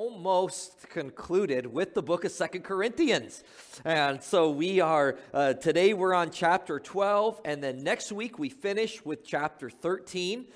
[0.00, 3.44] almost concluded with the book of Second Corinthians.
[3.84, 8.48] And so we are, uh, today we're on chapter 12, and then next week we
[8.48, 10.46] finish with chapter 13.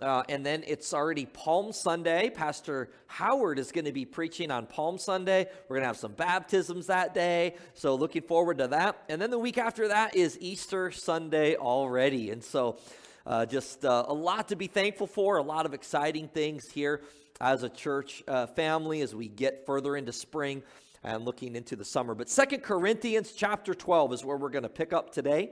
[0.00, 2.30] Uh, and then it's already Palm Sunday.
[2.30, 5.48] Pastor Howard is going to be preaching on Palm Sunday.
[5.68, 7.56] We're going to have some baptisms that day.
[7.74, 9.04] So, looking forward to that.
[9.10, 12.30] And then the week after that is Easter Sunday already.
[12.30, 12.78] And so,
[13.26, 17.02] uh, just uh, a lot to be thankful for, a lot of exciting things here
[17.40, 20.62] as a church uh, family as we get further into spring
[21.02, 22.14] and looking into the summer.
[22.14, 25.50] But Second Corinthians chapter 12 is where we're going to pick up today.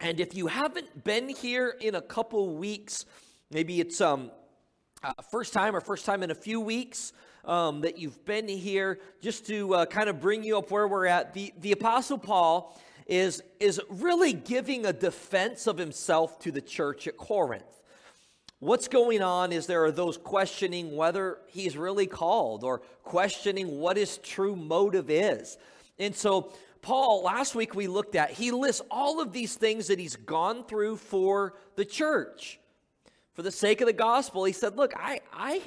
[0.00, 3.06] And if you haven't been here in a couple weeks,
[3.50, 4.30] maybe it's um
[5.02, 7.12] uh, first time or first time in a few weeks
[7.44, 11.06] um, that you've been here, just to uh, kind of bring you up where we're
[11.06, 11.34] at.
[11.34, 12.74] The the Apostle Paul
[13.06, 17.82] is, is really giving a defense of himself to the church at Corinth.
[18.64, 23.98] What's going on is there are those questioning whether he's really called or questioning what
[23.98, 25.58] his true motive is.
[25.98, 29.98] And so, Paul, last week we looked at, he lists all of these things that
[29.98, 32.58] he's gone through for the church.
[33.34, 35.60] For the sake of the gospel, he said, Look, I, I,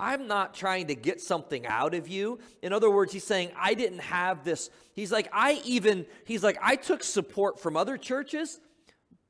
[0.00, 2.38] I'm not trying to get something out of you.
[2.62, 4.70] In other words, he's saying, I didn't have this.
[4.94, 8.58] He's like, I even, he's like, I took support from other churches,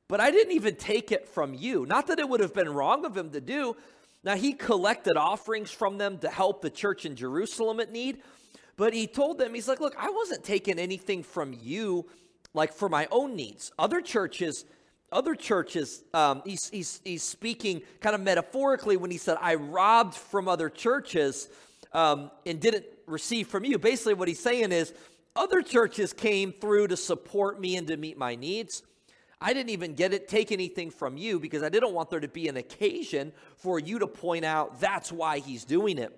[0.09, 1.87] but I didn't even take it from you.
[1.87, 3.77] Not that it would have been wrong of him to do.
[4.25, 8.23] Now, he collected offerings from them to help the church in Jerusalem at need,
[8.77, 12.07] but he told them, he's like, look, I wasn't taking anything from you
[12.55, 13.71] like for my own needs.
[13.79, 14.65] Other churches,
[15.13, 20.15] other churches, um, he's, he's, he's speaking kind of metaphorically when he said, I robbed
[20.15, 21.49] from other churches
[21.93, 23.79] um, and didn't receive from you.
[23.79, 24.93] Basically, what he's saying is,
[25.37, 28.83] other churches came through to support me and to meet my needs.
[29.41, 32.29] I didn't even get it, take anything from you because I didn't want there to
[32.29, 36.13] be an occasion for you to point out that's why he's doing it.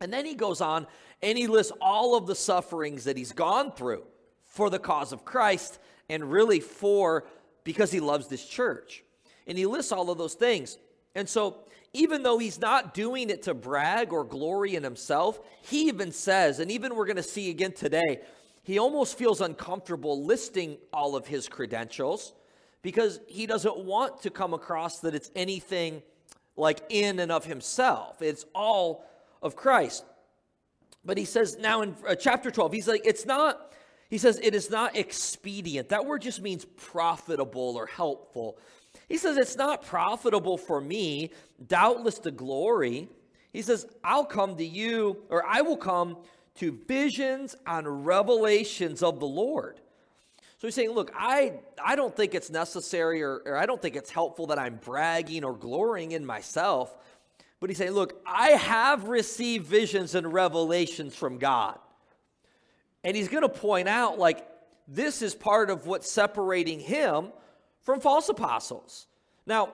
[0.00, 0.86] And then he goes on
[1.22, 4.04] and he lists all of the sufferings that he's gone through
[4.44, 7.26] for the cause of Christ and really for
[7.64, 9.02] because he loves this church.
[9.46, 10.78] And he lists all of those things.
[11.14, 15.88] And so, even though he's not doing it to brag or glory in himself, he
[15.88, 18.20] even says, and even we're going to see again today,
[18.66, 22.34] he almost feels uncomfortable listing all of his credentials
[22.82, 26.02] because he doesn't want to come across that it's anything
[26.56, 28.20] like in and of himself.
[28.20, 29.04] It's all
[29.40, 30.04] of Christ.
[31.04, 33.72] But he says now in uh, chapter 12, he's like, it's not
[34.08, 35.90] he says, it is not expedient.
[35.90, 38.58] That word just means profitable or helpful.
[39.08, 41.30] He says, it's not profitable for me,
[41.64, 43.08] doubtless to glory.
[43.52, 46.16] He says, I'll come to you, or I will come
[46.56, 49.80] to visions and revelations of the Lord.
[50.58, 53.94] So he's saying, look, I, I don't think it's necessary or, or I don't think
[53.94, 56.96] it's helpful that I'm bragging or glorying in myself.
[57.60, 61.78] But he's saying, look, I have received visions and revelations from God.
[63.04, 64.46] And he's going to point out, like,
[64.88, 67.32] this is part of what's separating him
[67.82, 69.06] from false apostles.
[69.46, 69.72] Now,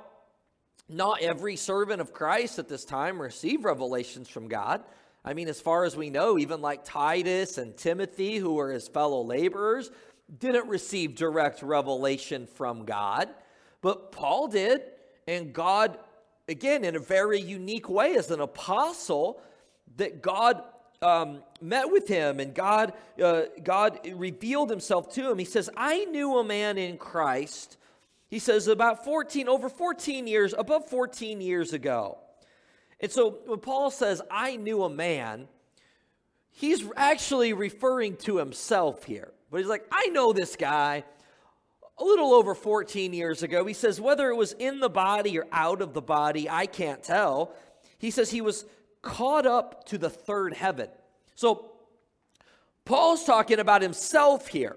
[0.88, 4.82] not every servant of Christ at this time received revelations from God.
[5.24, 8.88] I mean, as far as we know, even like Titus and Timothy, who were his
[8.88, 9.90] fellow laborers,
[10.38, 13.28] didn't receive direct revelation from God.
[13.82, 14.82] But Paul did,
[15.28, 15.98] and God,
[16.48, 19.40] again, in a very unique way, as an apostle,
[19.96, 20.62] that God
[21.02, 25.38] um, met with him and God, uh, God revealed himself to him.
[25.38, 27.76] He says, I knew a man in Christ.
[28.28, 32.18] He says, about 14, over 14 years, above 14 years ago.
[33.02, 35.48] And so when Paul says, I knew a man,
[36.50, 39.32] he's actually referring to himself here.
[39.50, 41.04] But he's like, I know this guy
[41.98, 43.64] a little over 14 years ago.
[43.66, 47.02] He says, whether it was in the body or out of the body, I can't
[47.02, 47.52] tell.
[47.98, 48.64] He says he was
[49.02, 50.88] caught up to the third heaven.
[51.34, 51.72] So,
[52.84, 54.76] Paul's talking about himself here.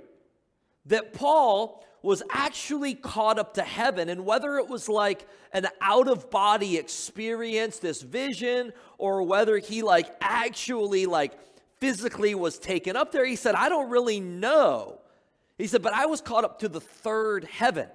[0.86, 6.08] That Paul was actually caught up to heaven, and whether it was like an out
[6.08, 11.34] of body experience, this vision, or whether he like actually like
[11.80, 15.00] physically was taken up there, he said, I don't really know.
[15.58, 17.88] He said, but I was caught up to the third heaven.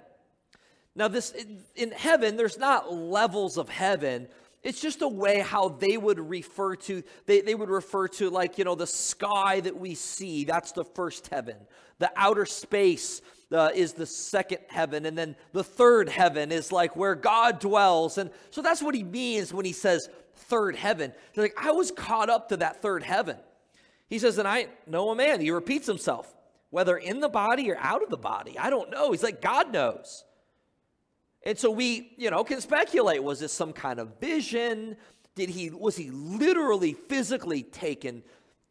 [0.93, 1.33] Now, this
[1.75, 4.27] in heaven, there's not levels of heaven
[4.63, 8.57] it's just a way how they would refer to they, they would refer to like
[8.57, 11.55] you know the sky that we see that's the first heaven
[11.97, 13.21] the outer space
[13.51, 18.17] uh, is the second heaven and then the third heaven is like where god dwells.
[18.17, 21.13] And so that's what he means when he says third heaven.
[21.33, 23.37] They're like i was caught up to that third heaven.
[24.07, 26.33] He says and i know a man he repeats himself
[26.69, 28.57] whether in the body or out of the body.
[28.57, 29.11] I don't know.
[29.11, 30.23] He's like god knows.
[31.43, 34.95] And so we, you know, can speculate was this some kind of vision,
[35.35, 38.23] Did he was he literally physically taken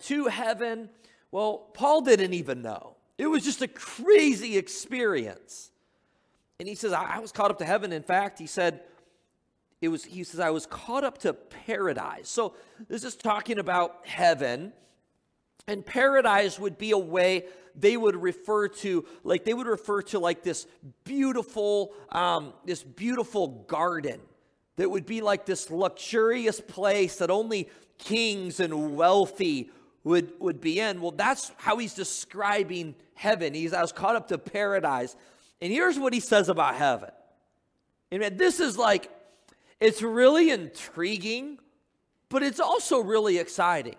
[0.05, 0.89] to heaven?
[1.31, 2.97] Well, Paul didn't even know.
[3.21, 5.71] It was just a crazy experience.
[6.59, 7.93] And he says, I, was caught up to heaven.
[7.93, 8.81] In fact, he said,
[9.81, 12.55] it was he says i was caught up to paradise so
[12.89, 14.75] this is talking about heaven
[15.67, 17.45] and paradise would be a way
[17.75, 20.67] they would refer to like they would refer to like this
[21.05, 24.21] beautiful um, this beautiful garden
[24.77, 29.71] that would be like this luxurious place that only kings and wealthy
[30.05, 34.29] would would be in well that's how he's describing heaven he's i was caught up
[34.29, 35.15] to paradise
[35.61, 37.11] and here's what he says about heaven
[38.11, 39.11] and man, this is like
[39.81, 41.59] it's really intriguing,
[42.29, 43.97] but it's also really exciting.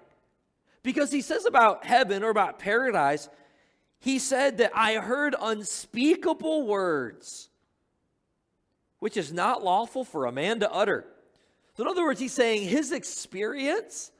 [0.83, 3.29] Because he says about heaven or about paradise,
[3.99, 7.49] he said that I heard unspeakable words,
[8.99, 11.05] which is not lawful for a man to utter.
[11.77, 14.11] So, in other words, he's saying his experience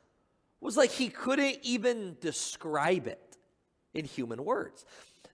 [0.61, 3.37] was like he couldn't even describe it
[3.93, 4.85] in human words.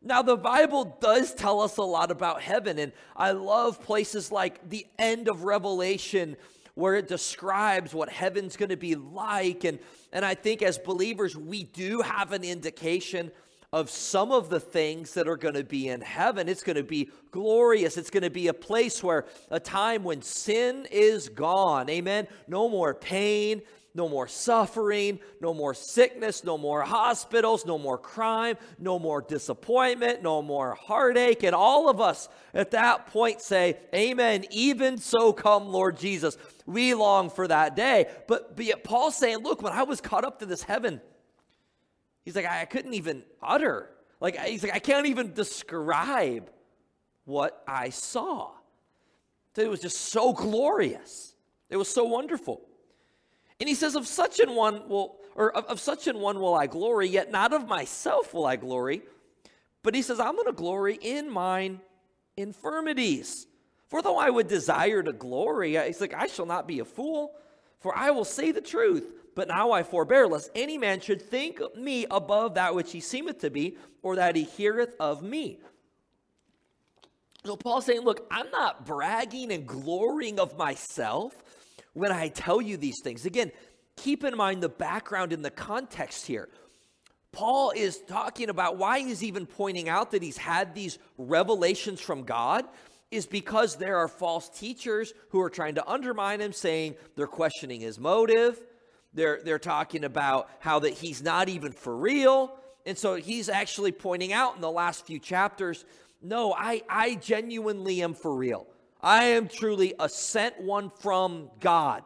[0.01, 4.69] Now, the Bible does tell us a lot about heaven, and I love places like
[4.69, 6.37] the end of Revelation
[6.75, 9.63] where it describes what heaven's going to be like.
[9.63, 9.79] And,
[10.13, 13.31] and I think as believers, we do have an indication
[13.73, 16.47] of some of the things that are going to be in heaven.
[16.47, 17.97] It's going to be glorious.
[17.97, 21.89] It's going to be a place where a time when sin is gone.
[21.89, 22.27] Amen.
[22.47, 23.63] No more pain,
[23.97, 30.21] no more suffering, no more sickness, no more hospitals, no more crime, no more disappointment,
[30.21, 31.41] no more heartache.
[31.41, 34.45] And all of us at that point say, Amen.
[34.51, 36.37] Even so, come, Lord Jesus.
[36.67, 38.05] We long for that day.
[38.27, 41.01] But, but yet, Paul's saying, Look, when I was caught up to this heaven,
[42.23, 43.89] he's like, I, I couldn't even utter.
[44.21, 46.51] Like, he's like, I can't even describe
[47.25, 48.51] what I saw.
[49.55, 51.33] It was just so glorious.
[51.71, 52.61] It was so wonderful.
[53.59, 56.55] And he says, Of such an one will, or of, of such an one will
[56.55, 59.01] I glory, yet not of myself will I glory.
[59.83, 61.79] But he says, I'm going to glory in mine
[62.35, 63.47] infirmities.
[63.87, 67.31] For though I would desire to glory, he's like, I shall not be a fool,
[67.79, 69.13] for I will say the truth.
[69.33, 73.39] But now I forbear, lest any man should think me above that which he seemeth
[73.41, 75.59] to be, or that he heareth of me.
[77.45, 81.35] So Paul's saying, Look, I'm not bragging and glorying of myself
[81.97, 83.25] when I tell you these things.
[83.25, 83.51] Again,
[83.95, 86.47] keep in mind the background and the context here.
[87.31, 92.23] Paul is talking about why he's even pointing out that he's had these revelations from
[92.23, 92.65] God
[93.09, 97.81] is because there are false teachers who are trying to undermine him, saying they're questioning
[97.81, 98.61] his motive.
[99.13, 102.53] They're, they're talking about how that he's not even for real.
[102.85, 105.83] And so he's actually pointing out in the last few chapters
[106.21, 108.65] no, I, I genuinely am for real.
[109.01, 112.03] I am truly a sent one from God.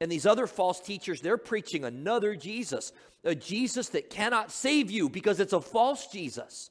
[0.00, 2.92] And these other false teachers, they're preaching another Jesus,
[3.22, 6.70] a Jesus that cannot save you because it's a false Jesus.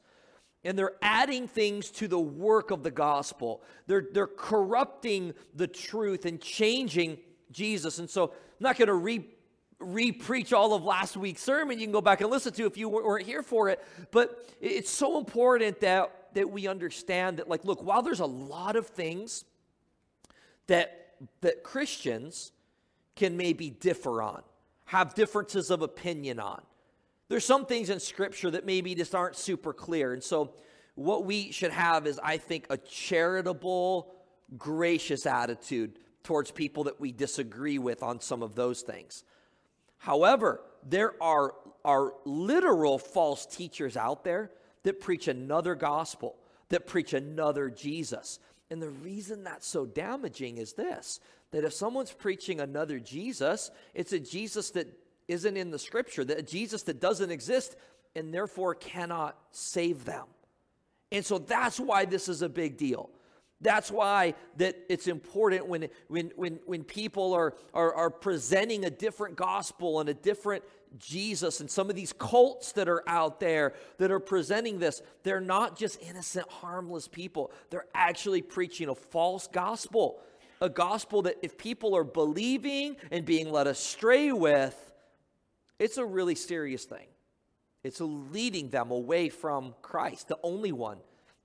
[0.64, 3.64] And they're adding things to the work of the gospel.
[3.88, 7.18] They're, they're corrupting the truth and changing
[7.52, 8.00] Jesus.
[8.00, 9.26] And so I'm not going to re
[9.80, 12.88] re-preach all of last week's sermon you can go back and listen to if you
[12.88, 17.84] weren't here for it but it's so important that that we understand that like look
[17.84, 19.44] while there's a lot of things
[20.68, 22.52] that, that Christians
[23.16, 24.42] can maybe differ on,
[24.86, 26.62] have differences of opinion on.
[27.30, 30.14] There's some things in Scripture that maybe just aren't super clear.
[30.14, 30.54] And so,
[30.96, 34.14] what we should have is, I think, a charitable,
[34.58, 39.24] gracious attitude towards people that we disagree with on some of those things.
[39.98, 44.52] However, there are, are literal false teachers out there
[44.84, 46.36] that preach another gospel,
[46.70, 48.40] that preach another Jesus,
[48.74, 51.20] and the reason that's so damaging is this
[51.52, 54.88] that if someone's preaching another Jesus, it's a Jesus that
[55.28, 57.76] isn't in the scripture, that a Jesus that doesn't exist
[58.16, 60.26] and therefore cannot save them.
[61.12, 63.12] And so that's why this is a big deal.
[63.62, 68.90] That's why that it's important when, when, when, when people are, are, are presenting a
[68.90, 70.64] different gospel and a different
[70.98, 75.42] Jesus and some of these cults that are out there that are presenting this, they're
[75.42, 77.52] not just innocent, harmless people.
[77.70, 80.22] They're actually preaching a false gospel,
[80.62, 84.92] a gospel that if people are believing and being led astray with,
[85.80, 87.08] it's a really serious thing.
[87.84, 91.00] It's leading them away from Christ, the only one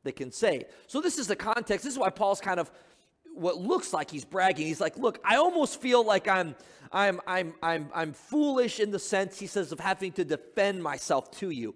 [0.04, 0.64] that can save.
[0.86, 1.84] So, this is the context.
[1.84, 2.70] This is why Paul's kind of
[3.38, 4.66] what looks like he's bragging.
[4.66, 6.54] He's like, look, I almost feel like I'm
[6.92, 11.30] I'm I'm I'm I'm foolish in the sense he says of having to defend myself
[11.38, 11.74] to you.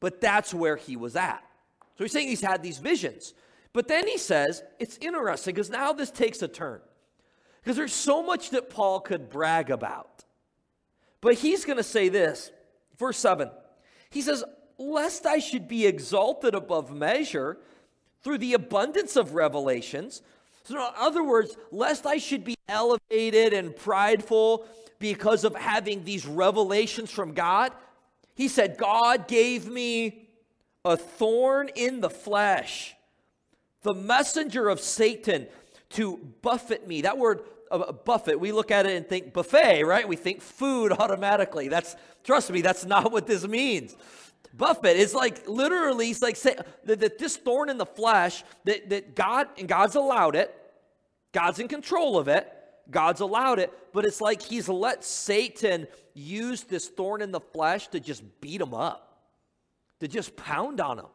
[0.00, 1.42] But that's where he was at.
[1.96, 3.34] So he's saying he's had these visions.
[3.72, 6.80] But then he says, it's interesting because now this takes a turn.
[7.62, 10.24] Because there's so much that Paul could brag about.
[11.20, 12.50] But he's going to say this,
[12.98, 13.50] verse 7.
[14.10, 14.44] He says,
[14.76, 17.58] Lest I should be exalted above measure
[18.22, 20.22] through the abundance of revelations.
[20.64, 24.66] So, in other words, lest I should be elevated and prideful
[24.98, 27.72] because of having these revelations from God,
[28.34, 30.28] he said, God gave me
[30.84, 32.94] a thorn in the flesh,
[33.82, 35.46] the messenger of Satan
[35.90, 37.02] to buffet me.
[37.02, 40.08] That word uh, buffet, we look at it and think buffet, right?
[40.08, 41.68] We think food automatically.
[41.68, 43.96] That's, trust me, that's not what this means.
[44.56, 48.88] Buffet is like literally, it's like say, that, that this thorn in the flesh, that,
[48.90, 50.54] that God, and God's allowed it,
[51.32, 52.50] God's in control of it,
[52.90, 57.88] God's allowed it, but it's like he's let Satan use this thorn in the flesh
[57.88, 59.24] to just beat him up,
[60.00, 61.06] to just pound on him.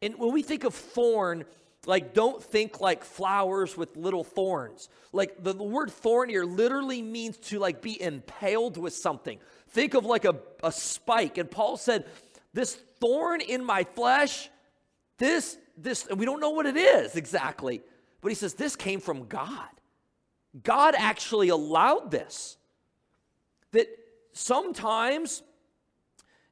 [0.00, 1.44] And when we think of thorn,
[1.86, 4.88] like don't think like flowers with little thorns.
[5.12, 9.40] Like the, the word thorn here literally means to like be impaled with something.
[9.70, 11.38] Think of like a, a spike.
[11.38, 12.04] And Paul said,
[12.54, 14.50] This thorn in my flesh,
[15.18, 17.82] this, this, and we don't know what it is exactly,
[18.20, 19.68] but he says, This came from God.
[20.62, 22.56] God actually allowed this.
[23.72, 23.86] That
[24.32, 25.42] sometimes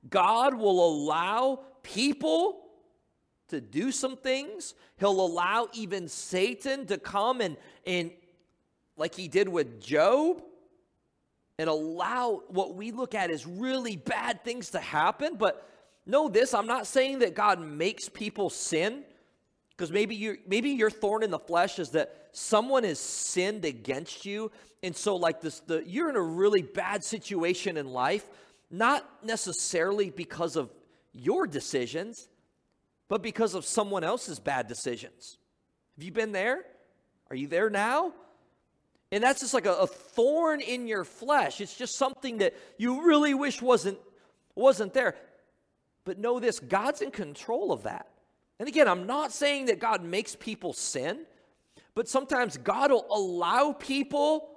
[0.09, 2.62] God will allow people
[3.49, 4.75] to do some things.
[4.99, 8.11] He'll allow even Satan to come and, and
[8.97, 10.42] like he did with Job,
[11.59, 15.37] and allow what we look at as really bad things to happen.
[15.37, 15.66] But
[16.11, 19.05] know this I'm not saying that God makes people sin.
[19.81, 24.26] Because maybe you maybe your thorn in the flesh is that someone has sinned against
[24.26, 24.52] you,
[24.83, 28.26] and so like this, the you're in a really bad situation in life,
[28.71, 30.71] not necessarily because of
[31.14, 32.29] your decisions,
[33.09, 35.38] but because of someone else's bad decisions.
[35.97, 36.62] Have you been there?
[37.31, 38.12] Are you there now?
[39.12, 41.61] And that's just like a, a thorn in your flesh.
[41.62, 43.99] It's just something that you really wish wasn't
[44.55, 45.14] wasn't there.
[46.04, 48.07] But know this, God's in control of that.
[48.59, 51.21] And again, I'm not saying that God makes people sin,
[51.95, 54.49] but sometimes God will allow people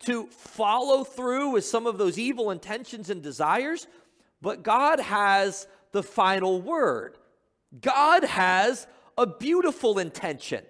[0.00, 3.86] to follow through with some of those evil intentions and desires,
[4.40, 7.18] but God has the final word.
[7.80, 8.86] God has
[9.18, 10.64] a beautiful intention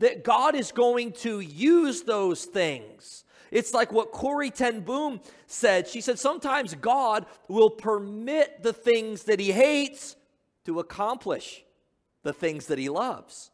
[0.00, 3.23] that God is going to use those things.
[3.54, 5.86] It's like what Corrie Ten Boom said.
[5.86, 10.16] She said, Sometimes God will permit the things that he hates
[10.64, 11.62] to accomplish
[12.24, 13.52] the things that he loves.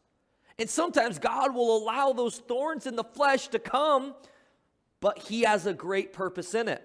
[0.58, 4.14] And sometimes God will allow those thorns in the flesh to come,
[5.00, 6.82] but he has a great purpose in it.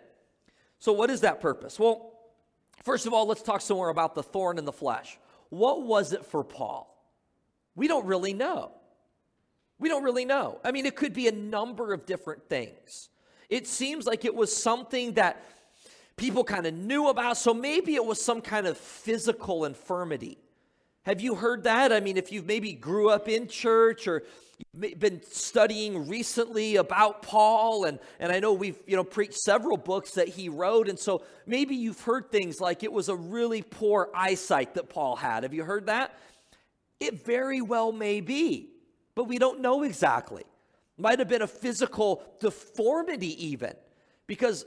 [0.79, 1.79] So, what is that purpose?
[1.79, 2.11] Well,
[2.83, 5.17] first of all, let's talk some more about the thorn in the flesh.
[5.47, 6.91] What was it for Paul?
[7.75, 8.73] We don't really know.
[9.79, 10.59] We don't really know.
[10.63, 13.09] I mean, it could be a number of different things.
[13.49, 15.43] It seems like it was something that
[16.17, 20.37] people kind of knew about, so maybe it was some kind of physical infirmity.
[21.03, 21.93] Have you heard that?
[21.93, 24.23] I mean, if you've maybe grew up in church or
[24.73, 29.77] you've been studying recently about Paul, and, and I know we've you know preached several
[29.77, 33.61] books that he wrote, and so maybe you've heard things like it was a really
[33.61, 35.43] poor eyesight that Paul had.
[35.43, 36.17] Have you heard that?
[36.99, 38.69] It very well may be,
[39.15, 40.43] but we don't know exactly.
[40.97, 43.73] Might have been a physical deformity, even,
[44.27, 44.65] because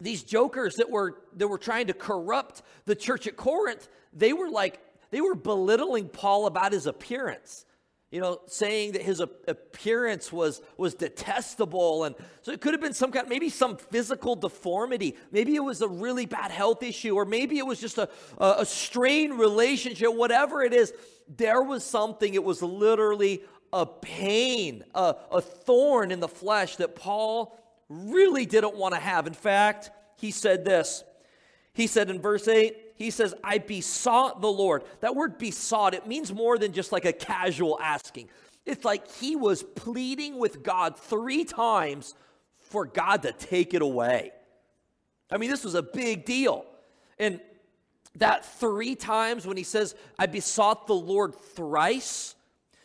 [0.00, 4.50] these jokers that were that were trying to corrupt the church at Corinth, they were
[4.50, 7.64] like they were belittling Paul about his appearance.
[8.10, 12.94] You know, saying that his appearance was was detestable, and so it could have been
[12.94, 15.14] some kind, maybe some physical deformity.
[15.30, 18.56] Maybe it was a really bad health issue, or maybe it was just a, a,
[18.60, 20.14] a strained relationship.
[20.14, 20.94] Whatever it is,
[21.36, 22.32] there was something.
[22.32, 23.42] It was literally
[23.74, 27.58] a pain, a, a thorn in the flesh that Paul
[27.90, 29.26] really didn't want to have.
[29.26, 31.04] In fact, he said this.
[31.72, 34.82] He said in verse 8, he says, I besought the Lord.
[35.00, 38.28] That word besought, it means more than just like a casual asking.
[38.66, 42.14] It's like he was pleading with God three times
[42.56, 44.32] for God to take it away.
[45.30, 46.64] I mean, this was a big deal.
[47.18, 47.40] And
[48.16, 52.34] that three times when he says, I besought the Lord thrice,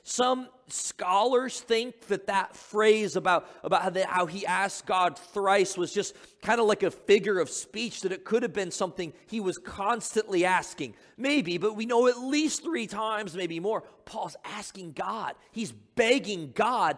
[0.04, 6.14] some scholars think that that phrase about, about how, he asked God thrice was just
[6.42, 9.58] kind of like a figure of speech, that it could have been something he was
[9.58, 10.94] constantly asking.
[11.16, 13.84] Maybe, but we know at least three times, maybe more.
[14.04, 16.98] Paul's asking God, he's begging God,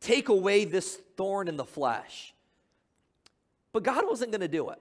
[0.00, 2.32] take away this thorn in the flesh.
[3.72, 4.78] But God wasn't going to do it.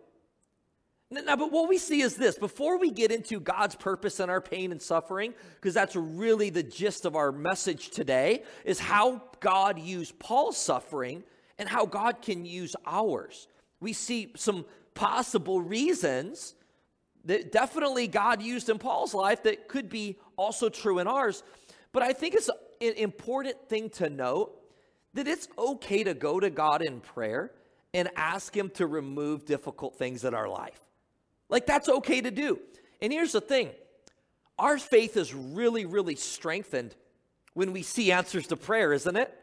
[1.12, 4.42] Now, but what we see is this before we get into God's purpose in our
[4.42, 9.80] pain and suffering, because that's really the gist of our message today, is how God
[9.80, 11.24] used Paul's suffering
[11.58, 13.48] and how God can use ours.
[13.80, 16.54] We see some possible reasons
[17.26, 21.44] that definitely God used in Paul's life that could be also true in ours.
[21.92, 22.50] But I think it's
[22.82, 24.56] an important thing to note
[25.16, 27.52] that it's okay to go to God in prayer
[27.96, 30.80] and ask Him to remove difficult things in our life.
[31.50, 32.60] Like, that's okay to do.
[33.02, 33.72] And here's the thing
[34.58, 36.96] our faith is really, really strengthened
[37.54, 39.34] when we see answers to prayer, isn't it?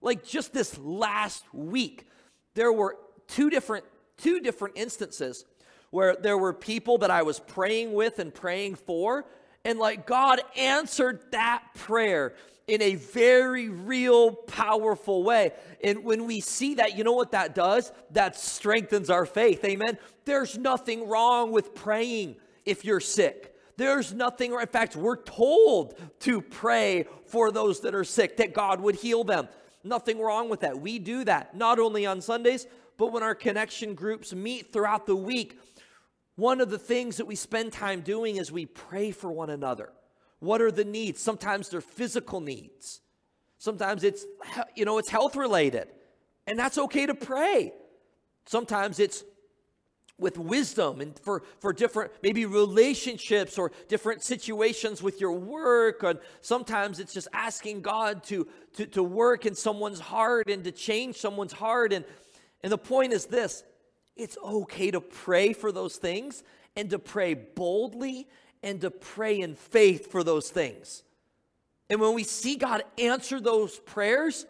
[0.00, 2.06] Like, just this last week,
[2.54, 3.84] there were two different
[4.16, 5.44] two different instances
[5.90, 9.24] where there were people that I was praying with and praying for
[9.64, 12.34] and like God answered that prayer
[12.66, 15.52] in a very real, powerful way.
[15.82, 17.92] And when we see that, you know what that does?
[18.12, 19.64] That strengthens our faith.
[19.64, 19.98] Amen.
[20.24, 23.54] There's nothing wrong with praying if you're sick.
[23.76, 28.80] There's nothing, in fact, we're told to pray for those that are sick, that God
[28.80, 29.48] would heal them.
[29.82, 30.80] Nothing wrong with that.
[30.80, 32.66] We do that not only on Sundays,
[32.96, 35.58] but when our connection groups meet throughout the week.
[36.36, 39.92] One of the things that we spend time doing is we pray for one another.
[40.40, 41.20] What are the needs?
[41.20, 43.00] Sometimes they're physical needs.
[43.58, 44.26] Sometimes it's
[44.74, 45.88] you know, it's health related.
[46.46, 47.72] And that's okay to pray.
[48.46, 49.24] Sometimes it's
[50.18, 56.20] with wisdom and for, for different maybe relationships or different situations with your work and
[56.40, 61.16] sometimes it's just asking god to, to, to work in someone's heart and to change
[61.16, 62.04] someone's heart and,
[62.62, 63.64] and the point is this
[64.16, 66.42] it's okay to pray for those things
[66.76, 68.28] and to pray boldly
[68.62, 71.02] and to pray in faith for those things.
[71.90, 74.46] And when we see God answer those prayers,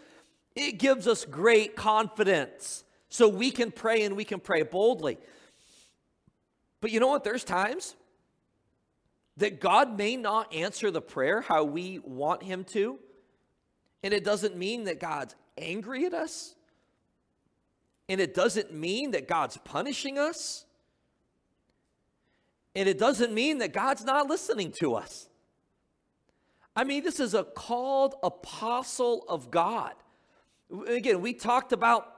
[0.55, 2.85] it gives us great confidence.
[3.09, 5.19] So we can pray and we can pray boldly.
[6.81, 7.25] But you know what?
[7.25, 7.95] There's times
[9.37, 12.99] that God may not answer the prayer how we want Him to.
[14.03, 16.54] And it doesn't mean that God's angry at us.
[18.09, 20.65] And it doesn't mean that God's punishing us.
[22.75, 25.29] And it doesn't mean that God's not listening to us.
[26.77, 29.93] I mean, this is a called apostle of God.
[30.89, 32.11] Again, we talked about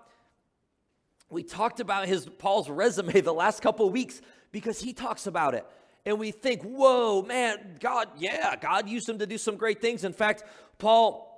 [1.29, 4.21] we talked about his Paul's resume the last couple weeks
[4.53, 5.67] because he talks about it.
[6.05, 10.05] And we think, whoa, man, God, yeah, God used him to do some great things.
[10.05, 10.45] In fact,
[10.79, 11.36] Paul,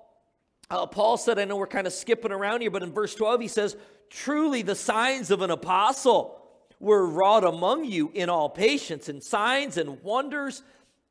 [0.70, 3.40] uh, Paul said, I know we're kind of skipping around here, but in verse 12,
[3.40, 3.76] he says,
[4.10, 6.42] Truly, the signs of an apostle
[6.80, 10.62] were wrought among you in all patience and signs and wonders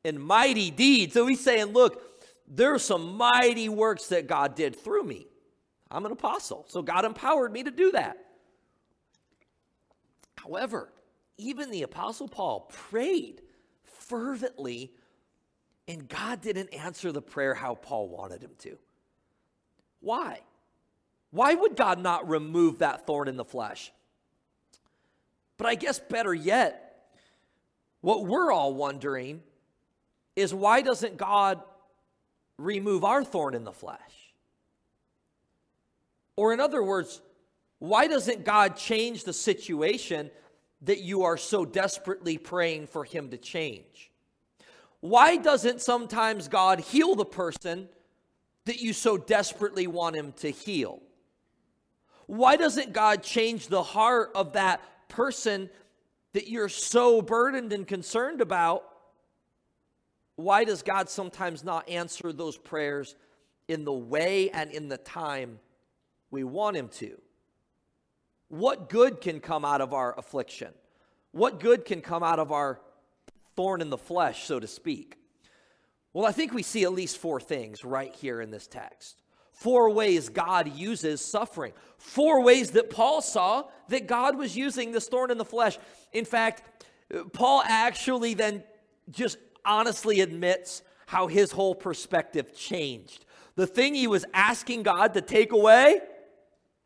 [0.04, 1.14] and mighty deeds.
[1.14, 2.02] So he's saying, Look,
[2.46, 5.26] there's some mighty works that God did through me.
[5.90, 8.18] I'm an apostle, so God empowered me to do that.
[10.36, 10.92] However,
[11.36, 13.42] even the apostle Paul prayed
[13.82, 14.92] fervently,
[15.86, 18.78] and God didn't answer the prayer how Paul wanted him to.
[20.00, 20.40] Why?
[21.30, 23.92] Why would God not remove that thorn in the flesh?
[25.56, 27.10] But I guess better yet,
[28.00, 29.42] what we're all wondering
[30.36, 31.60] is why doesn't God
[32.56, 33.98] remove our thorn in the flesh?
[36.36, 37.20] Or, in other words,
[37.80, 40.30] why doesn't God change the situation
[40.82, 44.10] that you are so desperately praying for Him to change?
[45.00, 47.88] Why doesn't sometimes God heal the person
[48.68, 51.00] that you so desperately want Him to heal?
[52.26, 55.70] Why doesn't God change the heart of that person
[56.34, 58.84] that you're so burdened and concerned about?
[60.36, 63.16] Why does God sometimes not answer those prayers
[63.68, 65.60] in the way and in the time
[66.30, 67.18] we want Him to?
[68.48, 70.74] What good can come out of our affliction?
[71.32, 72.80] What good can come out of our
[73.56, 75.16] thorn in the flesh, so to speak?
[76.18, 79.22] Well, I think we see at least four things right here in this text.
[79.52, 81.72] Four ways God uses suffering.
[81.96, 85.78] Four ways that Paul saw that God was using this thorn in the flesh.
[86.12, 86.84] In fact,
[87.32, 88.64] Paul actually then
[89.12, 93.24] just honestly admits how his whole perspective changed.
[93.54, 96.00] The thing he was asking God to take away,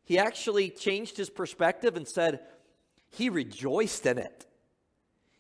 [0.05, 2.41] he actually changed his perspective and said
[3.09, 4.45] he rejoiced in it.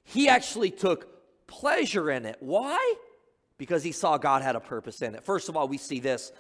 [0.03, 2.39] He actually took pleasure in it.
[2.41, 2.95] Why?
[3.63, 5.23] Because he saw God had a purpose in it.
[5.23, 6.33] First of all, we see this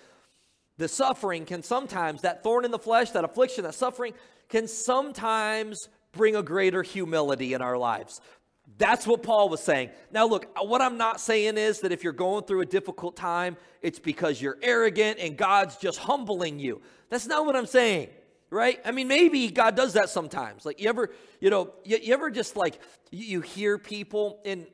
[0.76, 4.12] the suffering can sometimes, that thorn in the flesh, that affliction, that suffering
[4.48, 8.20] can sometimes bring a greater humility in our lives.
[8.76, 9.90] That's what Paul was saying.
[10.10, 13.56] Now, look, what I'm not saying is that if you're going through a difficult time,
[13.82, 16.82] it's because you're arrogant and God's just humbling you.
[17.08, 18.08] That's not what I'm saying,
[18.50, 18.80] right?
[18.84, 20.66] I mean, maybe God does that sometimes.
[20.66, 22.80] Like, you ever, you know, you, you ever just like,
[23.12, 24.66] you, you hear people, and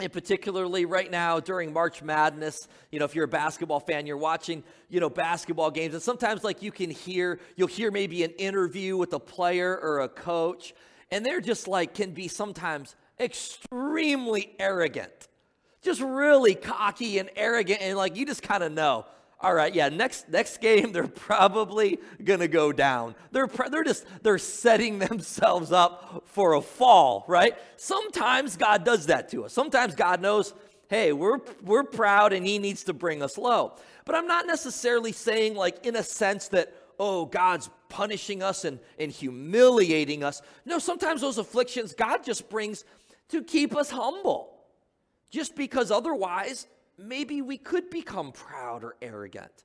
[0.00, 4.16] and particularly right now during March Madness, you know, if you're a basketball fan, you're
[4.16, 8.32] watching, you know, basketball games, and sometimes like you can hear, you'll hear maybe an
[8.32, 10.74] interview with a player or a coach,
[11.10, 15.28] and they're just like can be sometimes extremely arrogant,
[15.80, 19.06] just really cocky and arrogant, and like you just kind of know,
[19.44, 23.14] all right, yeah, next next game they're probably gonna go down.
[23.30, 27.54] They're they're just they're setting themselves up for a fall, right?
[27.76, 29.52] Sometimes God does that to us.
[29.52, 30.54] Sometimes God knows,
[30.88, 33.74] hey, we're we're proud and He needs to bring us low.
[34.06, 38.80] But I'm not necessarily saying like in a sense that oh God's punishing us and
[38.98, 40.40] and humiliating us.
[40.64, 42.86] No, sometimes those afflictions God just brings
[43.28, 44.54] to keep us humble,
[45.30, 46.66] just because otherwise
[46.98, 49.64] maybe we could become proud or arrogant.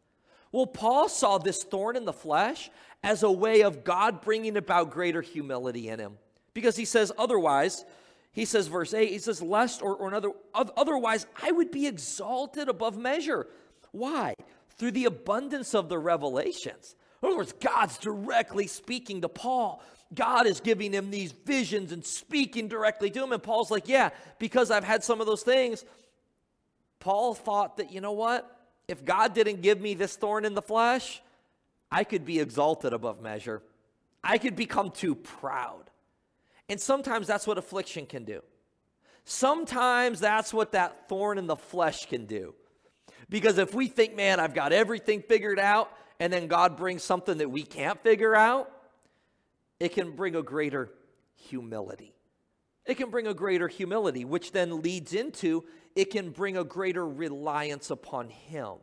[0.52, 2.70] Well, Paul saw this thorn in the flesh
[3.04, 6.18] as a way of God bringing about greater humility in him.
[6.54, 7.86] Because he says, otherwise,
[8.32, 12.68] he says, verse 8, he says, lest or, or another, otherwise I would be exalted
[12.68, 13.48] above measure.
[13.92, 14.34] Why?
[14.78, 16.96] Through the abundance of the revelations.
[17.22, 19.84] In other words, God's directly speaking to Paul.
[20.13, 23.32] God is giving him these visions and speaking directly to him.
[23.32, 25.86] And Paul's like, Yeah, because I've had some of those things,
[27.00, 28.50] Paul thought that, you know what?
[28.88, 31.22] If God didn't give me this thorn in the flesh,
[31.92, 33.62] I could be exalted above measure.
[34.24, 35.90] I could become too proud.
[36.68, 38.42] And sometimes that's what affliction can do.
[39.26, 42.56] Sometimes that's what that thorn in the flesh can do.
[43.30, 47.38] Because if we think, man, I've got everything figured out, and then God brings something
[47.38, 48.72] that we can't figure out,
[49.80, 50.90] it can bring a greater
[51.36, 52.14] humility.
[52.89, 57.06] It can bring a greater humility, which then leads into it can bring a greater
[57.06, 58.75] reliance upon Him.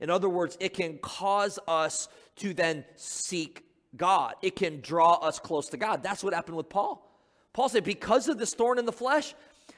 [0.00, 3.64] In other words, it can cause us to then seek
[3.96, 4.34] God.
[4.42, 6.02] It can draw us close to God.
[6.02, 7.08] That's what happened with Paul.
[7.52, 9.34] Paul said, Because of this thorn in the flesh,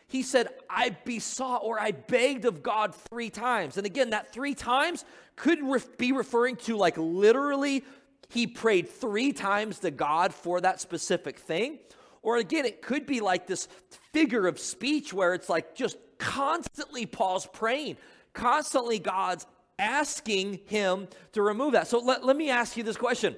[0.06, 3.76] he said, I besought or I begged of God three times.
[3.76, 5.04] And again, that three times
[5.36, 5.60] could
[5.98, 7.84] be referring to like literally,
[8.28, 11.78] he prayed three times to God for that specific thing.
[12.24, 13.68] Or again, it could be like this
[14.14, 17.98] figure of speech where it's like just constantly Paul's praying,
[18.32, 19.46] constantly God's
[19.78, 21.86] asking him to remove that.
[21.86, 23.36] So let, let me ask you this question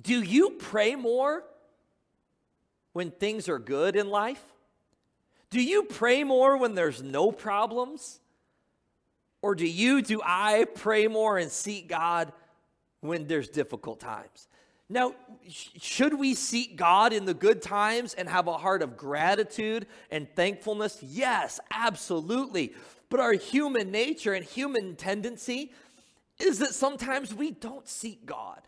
[0.00, 1.44] Do you pray more
[2.92, 4.42] when things are good in life?
[5.50, 8.20] Do you pray more when there's no problems?
[9.42, 12.32] Or do you, do I pray more and seek God
[13.00, 14.48] when there's difficult times?
[14.88, 15.14] Now,
[15.48, 20.28] should we seek God in the good times and have a heart of gratitude and
[20.34, 20.98] thankfulness?
[21.02, 22.74] Yes, absolutely.
[23.08, 25.72] But our human nature and human tendency
[26.38, 28.60] is that sometimes we don't seek God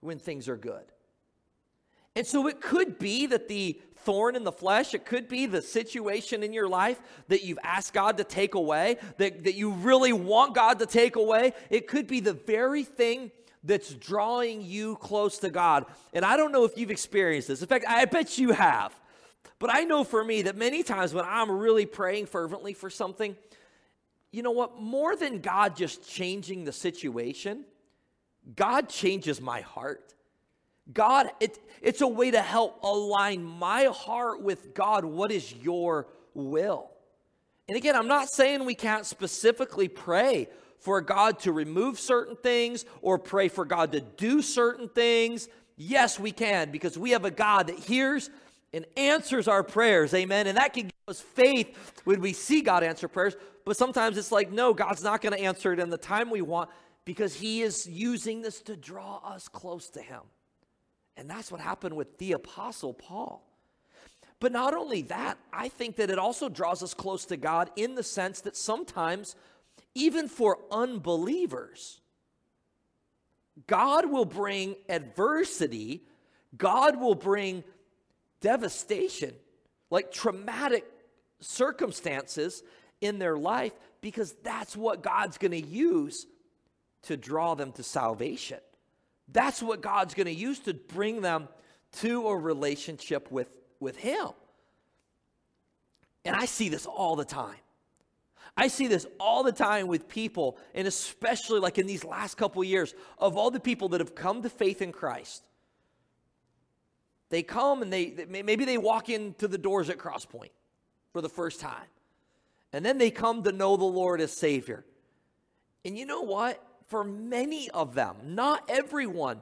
[0.00, 0.84] when things are good.
[2.14, 5.60] And so it could be that the thorn in the flesh, it could be the
[5.60, 10.14] situation in your life that you've asked God to take away, that, that you really
[10.14, 11.52] want God to take away.
[11.68, 13.32] It could be the very thing
[13.66, 15.86] that's drawing you close to God.
[16.12, 17.60] And I don't know if you've experienced this.
[17.60, 18.98] In fact, I bet you have.
[19.58, 23.36] But I know for me that many times when I'm really praying fervently for something,
[24.30, 24.80] you know what?
[24.80, 27.64] More than God just changing the situation,
[28.54, 30.14] God changes my heart.
[30.92, 35.04] God, it, it's a way to help align my heart with God.
[35.04, 36.90] What is your will?
[37.66, 40.48] And again, I'm not saying we can't specifically pray
[40.86, 45.48] for God to remove certain things or pray for God to do certain things?
[45.76, 48.30] Yes, we can because we have a God that hears
[48.72, 50.14] and answers our prayers.
[50.14, 50.46] Amen.
[50.46, 53.34] And that can give us faith when we see God answer prayers.
[53.64, 56.40] But sometimes it's like, no, God's not going to answer it in the time we
[56.40, 56.70] want
[57.04, 60.20] because He is using this to draw us close to Him.
[61.16, 63.42] And that's what happened with the Apostle Paul.
[64.38, 67.96] But not only that, I think that it also draws us close to God in
[67.96, 69.34] the sense that sometimes
[69.96, 72.00] even for unbelievers.
[73.66, 76.02] God will bring adversity,
[76.56, 77.64] God will bring
[78.40, 79.32] devastation,
[79.90, 80.84] like traumatic
[81.40, 82.62] circumstances
[83.00, 86.26] in their life, because that's what God's going to use
[87.04, 88.58] to draw them to salvation.
[89.32, 91.48] That's what God's going to use to bring them
[92.00, 93.48] to a relationship with,
[93.80, 94.28] with Him.
[96.24, 97.56] And I see this all the time.
[98.56, 102.64] I see this all the time with people, and especially like in these last couple
[102.64, 105.46] years, of all the people that have come to faith in Christ.
[107.28, 110.52] They come and they maybe they walk into the doors at Crosspoint
[111.12, 111.86] for the first time.
[112.72, 114.84] And then they come to know the Lord as Savior.
[115.84, 116.62] And you know what?
[116.88, 119.40] For many of them, not everyone,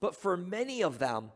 [0.00, 1.32] but for many of them,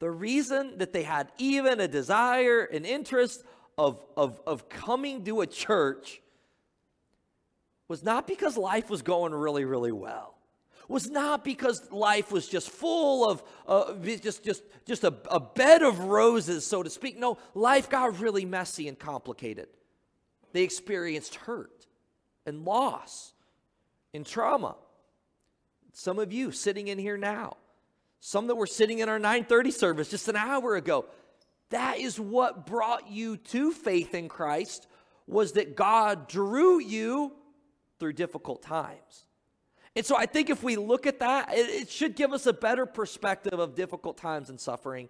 [0.00, 3.44] the reason that they had even a desire, an interest
[3.78, 6.21] of, of, of coming to a church
[7.92, 10.38] was not because life was going really, really well.
[10.88, 15.82] Was not because life was just full of uh, just just just a, a bed
[15.82, 17.18] of roses, so to speak.
[17.18, 19.68] No, life got really messy and complicated.
[20.54, 21.86] They experienced hurt
[22.46, 23.34] and loss
[24.14, 24.76] and trauma.
[25.92, 27.58] Some of you sitting in here now,
[28.20, 31.04] some that were sitting in our 930 service just an hour ago,
[31.68, 34.86] that is what brought you to faith in Christ
[35.26, 37.32] was that God drew you
[38.02, 39.26] through difficult times.
[39.94, 42.52] And so I think if we look at that, it, it, should give us a
[42.52, 45.08] better perspective of difficult times and suffering.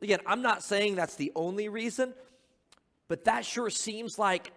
[0.00, 2.14] Again, I'm not saying that's the only reason,
[3.08, 4.52] but that sure seems like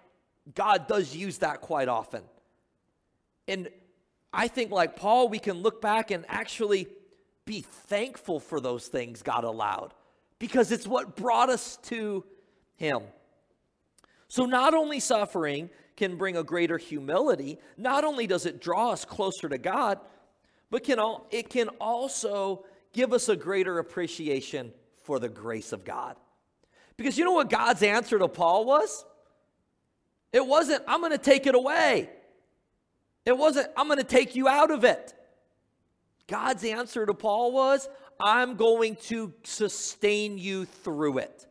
[0.54, 2.22] God does use that quite often.
[3.48, 3.68] And
[4.32, 6.86] I think, like Paul, we can look back and actually
[7.46, 9.96] be thankful for those things God allowed
[10.38, 12.26] because it's what brought us to
[12.76, 13.02] Him.
[14.28, 19.06] So, not only suffering can bring a greater humility, not only does it draw us
[19.06, 20.00] closer to God,
[20.70, 24.72] but can all, it can also give us a greater appreciation
[25.04, 26.16] for the grace of God.
[26.98, 29.06] Because you know what God's answer to Paul was?
[30.32, 32.10] It wasn't, I'm going to take it away.
[33.26, 35.14] It wasn't, I'm going to take you out of it.
[36.28, 41.48] God's answer to Paul was, I'm going to sustain you through it.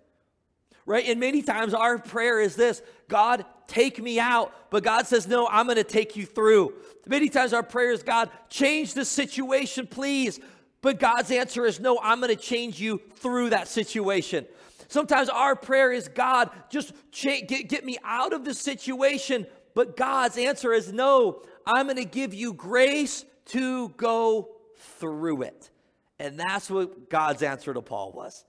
[0.86, 1.04] Right?
[1.06, 4.54] And many times our prayer is this God, take me out.
[4.70, 6.72] But God says, No, I'm going to take you through.
[7.06, 10.40] Many times our prayer is, God, change the situation, please.
[10.80, 14.46] But God's answer is, No, I'm going to change you through that situation.
[14.88, 19.46] Sometimes our prayer is, God, just cha- get, get me out of the situation.
[19.74, 24.50] But God's answer is, No, I'm going to give you grace to go
[24.98, 25.70] through it.
[26.18, 28.44] And that's what God's answer to Paul was.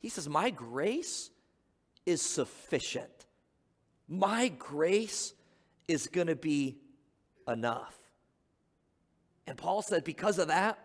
[0.00, 1.30] He says, My grace
[2.06, 3.17] is sufficient.
[4.08, 5.34] My grace
[5.86, 6.78] is going to be
[7.46, 7.94] enough.
[9.46, 10.78] And Paul said, because of that,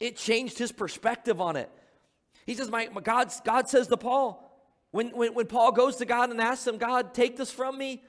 [0.00, 1.70] it changed his perspective on it.
[2.46, 4.44] He says, my, my God, God says to Paul,
[4.90, 8.02] when, when, when Paul goes to God and asks him, God, take this from me,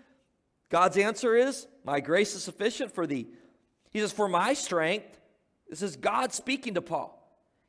[0.69, 3.27] God's answer is, My grace is sufficient for thee.
[3.91, 5.19] He says, For my strength,
[5.69, 7.15] this is God speaking to Paul.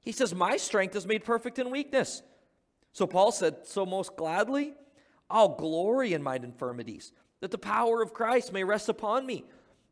[0.03, 2.23] He says, My strength is made perfect in weakness.
[2.93, 4.75] So Paul said, So most gladly,
[5.31, 9.45] I'll glory in mine infirmities, that the power of Christ may rest upon me.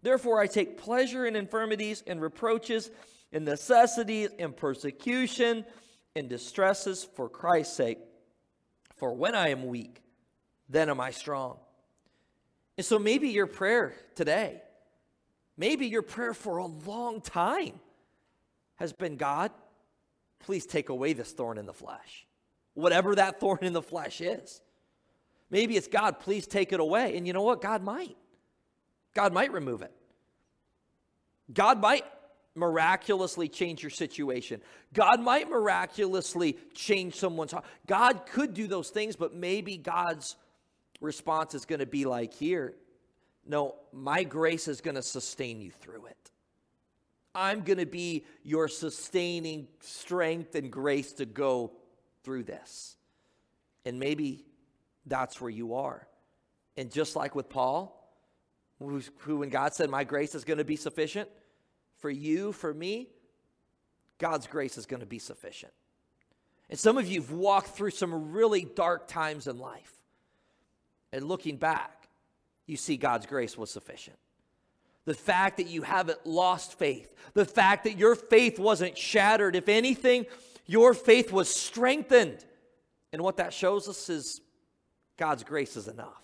[0.02, 2.90] Therefore, I take pleasure in infirmities and reproaches,
[3.32, 5.64] in necessities and persecution,
[6.14, 7.98] and distresses for Christ's sake.
[8.96, 10.02] For when I am weak,
[10.68, 11.58] then am I strong.
[12.76, 14.62] And so maybe your prayer today,
[15.56, 17.80] maybe your prayer for a long time
[18.76, 19.50] has been God,
[20.38, 22.26] please take away this thorn in the flesh.
[22.74, 24.60] Whatever that thorn in the flesh is.
[25.50, 27.16] Maybe it's God, please take it away.
[27.16, 27.60] And you know what?
[27.60, 28.16] God might.
[29.14, 29.92] God might remove it.
[31.52, 32.04] God might
[32.54, 34.60] miraculously change your situation.
[34.92, 37.64] God might miraculously change someone's heart.
[37.86, 40.36] God could do those things, but maybe God's
[41.00, 42.74] response is going to be like here
[43.48, 46.30] no, my grace is going to sustain you through it.
[47.34, 51.72] I'm going to be your sustaining strength and grace to go
[52.24, 52.96] through this.
[53.86, 54.44] And maybe
[55.08, 56.06] that's where you are.
[56.76, 57.94] And just like with Paul,
[58.78, 61.28] who, when God said, My grace is going to be sufficient
[61.98, 63.08] for you, for me,
[64.18, 65.72] God's grace is going to be sufficient.
[66.70, 69.92] And some of you have walked through some really dark times in life.
[71.12, 72.08] And looking back,
[72.66, 74.18] you see God's grace was sufficient.
[75.06, 79.56] The fact that you haven't lost faith, the fact that your faith wasn't shattered.
[79.56, 80.26] If anything,
[80.66, 82.44] your faith was strengthened.
[83.12, 84.42] And what that shows us is
[85.18, 86.22] God's grace is enough,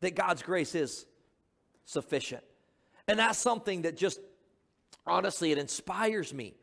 [0.00, 1.06] that God's grace is
[1.84, 2.42] sufficient.
[3.06, 4.18] And that's something that just,
[5.06, 6.54] honestly, it inspires me.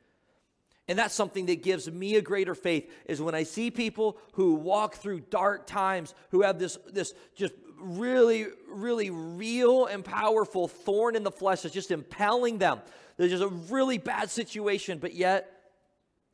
[0.87, 4.55] And that's something that gives me a greater faith is when I see people who
[4.55, 11.15] walk through dark times, who have this, this just really, really real and powerful thorn
[11.15, 12.81] in the flesh that's just impelling them.
[13.17, 15.51] There's just a really bad situation, but yet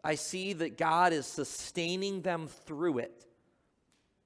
[0.03, 3.25] I see that God is sustaining them through it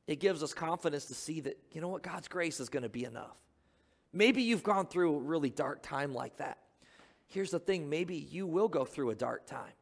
[0.07, 2.89] it gives us confidence to see that, you know what, God's grace is going to
[2.89, 3.37] be enough.
[4.13, 6.59] Maybe you've gone through a really dark time like that.
[7.27, 9.73] Here's the thing maybe you will go through a dark time.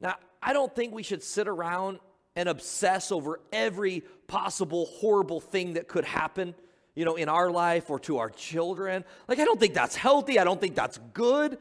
[0.00, 1.98] Now, I don't think we should sit around
[2.36, 6.54] and obsess over every possible horrible thing that could happen,
[6.94, 9.04] you know, in our life or to our children.
[9.28, 10.38] Like, I don't think that's healthy.
[10.38, 11.58] I don't think that's good.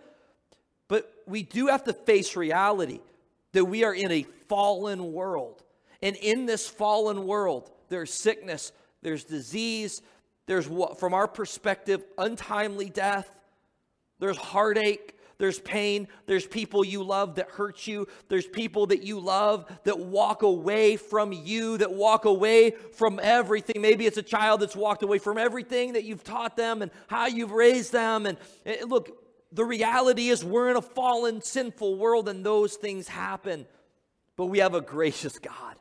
[0.88, 3.00] But we do have to face reality
[3.54, 5.64] that we are in a fallen world.
[6.02, 10.02] And in this fallen world, there's sickness, there's disease,
[10.46, 13.30] there's what, from our perspective, untimely death,
[14.20, 16.08] there's heartache, there's pain.
[16.26, 18.08] There's people you love that hurt you.
[18.28, 23.82] There's people that you love that walk away from you, that walk away from everything.
[23.82, 27.28] Maybe it's a child that's walked away from everything that you've taught them and how
[27.28, 28.26] you've raised them.
[28.26, 33.08] And, and look, the reality is we're in a fallen, sinful world and those things
[33.08, 33.68] happen.
[34.36, 35.76] But we have a gracious God.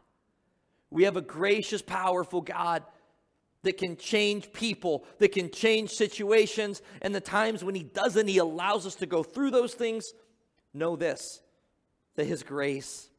[0.90, 2.82] We have a gracious, powerful God
[3.62, 6.82] that can change people, that can change situations.
[7.02, 10.12] And the times when He doesn't, He allows us to go through those things.
[10.72, 11.40] Know this
[12.14, 13.10] that His grace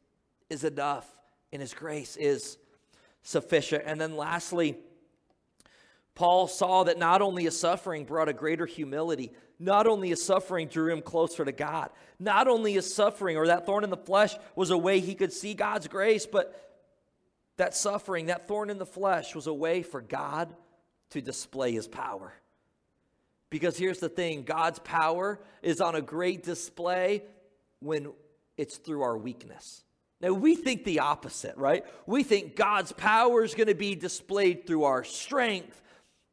[0.50, 1.06] is enough
[1.52, 2.56] and His grace is
[3.22, 3.84] sufficient.
[3.86, 4.76] And then lastly,
[6.18, 10.66] Paul saw that not only his suffering brought a greater humility, not only his suffering
[10.66, 14.34] drew him closer to God, not only his suffering or that thorn in the flesh
[14.56, 16.77] was a way he could see God's grace, but
[17.58, 20.48] that suffering, that thorn in the flesh, was a way for God
[21.10, 22.32] to display his power.
[23.50, 27.22] Because here's the thing God's power is on a great display
[27.80, 28.12] when
[28.56, 29.82] it's through our weakness.
[30.20, 31.84] Now, we think the opposite, right?
[32.06, 35.80] We think God's power is going to be displayed through our strength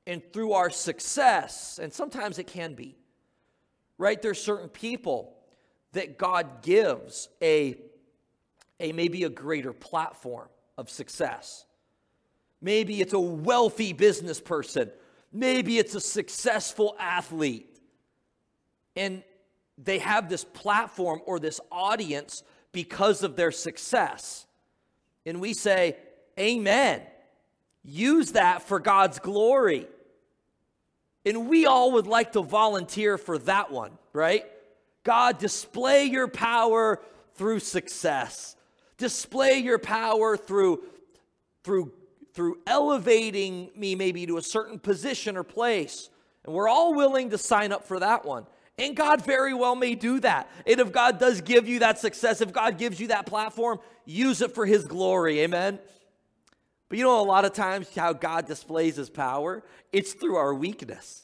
[0.08, 1.80] and through our success.
[1.82, 2.96] And sometimes it can be,
[4.00, 4.20] right?
[4.20, 5.36] There's certain people
[5.94, 7.78] that God gives a,
[8.80, 11.66] a maybe a greater platform of success.
[12.62, 14.90] Maybe it's a wealthy business person.
[15.32, 17.80] Maybe it's a successful athlete.
[18.96, 19.24] And
[19.78, 24.46] they have this platform or this audience because of their success.
[25.26, 25.98] And we say,
[26.40, 27.02] Amen.
[27.84, 29.88] Use that for God's glory.
[31.26, 34.46] And we all would like to volunteer for that one, right?
[35.04, 37.02] God, display your power
[37.36, 38.56] through success.
[38.98, 40.84] Display your power through,
[41.64, 41.92] through,
[42.34, 46.10] through elevating me maybe to a certain position or place.
[46.46, 48.46] And we're all willing to sign up for that one.
[48.78, 50.50] And God very well may do that.
[50.68, 54.42] And if God does give you that success, if God gives you that platform, use
[54.42, 55.40] it for His glory.
[55.42, 55.80] Amen.
[56.90, 60.54] But you know, a lot of times how God displays His power, it's through our
[60.54, 61.24] weakness.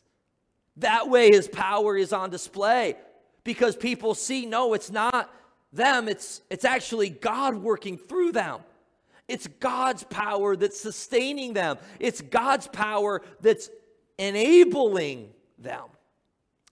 [0.78, 2.96] That way, His power is on display
[3.44, 5.30] because people see, no, it's not
[5.74, 8.60] them, it's, it's actually God working through them.
[9.28, 13.70] It's God's power that's sustaining them, it's God's power that's
[14.18, 15.86] enabling them.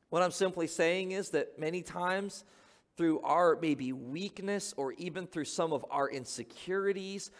[0.09, 2.43] What I'm simply saying is that many times,
[2.97, 7.31] through our maybe weakness or even through some of our insecurities,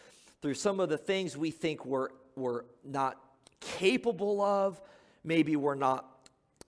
[0.42, 3.18] through some of the things we think we're, we're not
[3.60, 4.80] capable of,
[5.24, 6.06] maybe we're not